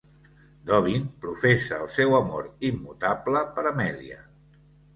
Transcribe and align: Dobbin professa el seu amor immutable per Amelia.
Dobbin 0.69 1.03
professa 1.25 1.77
el 1.85 1.91
seu 1.99 2.17
amor 2.21 2.49
immutable 2.73 3.47
per 3.59 3.69
Amelia. 3.75 4.21